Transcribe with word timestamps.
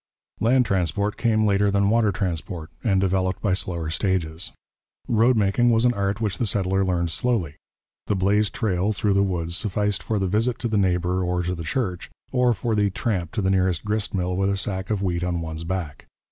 Land 0.39 0.65
transport 0.65 1.15
came 1.15 1.45
later 1.45 1.69
than 1.69 1.91
water 1.91 2.11
transport, 2.11 2.71
and 2.83 2.99
developed 2.99 3.39
by 3.39 3.53
slower 3.53 3.91
stages. 3.91 4.51
Road 5.07 5.37
making 5.37 5.69
was 5.69 5.85
an 5.85 5.93
art 5.93 6.19
which 6.19 6.39
the 6.39 6.47
settler 6.47 6.83
learned 6.83 7.11
slowly. 7.11 7.57
The 8.07 8.15
blazed 8.15 8.51
trail 8.55 8.93
through 8.93 9.13
the 9.13 9.21
woods 9.21 9.55
sufficed 9.57 10.01
for 10.01 10.17
the 10.17 10.25
visit 10.25 10.57
to 10.57 10.67
the 10.67 10.75
neighbour 10.75 11.21
or 11.23 11.43
the 11.43 11.63
church, 11.63 12.09
or 12.31 12.51
for 12.51 12.73
the 12.73 12.89
tramp 12.89 13.31
to 13.33 13.43
the 13.43 13.51
nearest 13.51 13.85
grist 13.85 14.15
mill 14.15 14.35
with 14.35 14.49
a 14.49 14.57
sack 14.57 14.89
of 14.89 15.03
wheat 15.03 15.23
on 15.23 15.39
one's 15.39 15.65
back. 15.65 16.07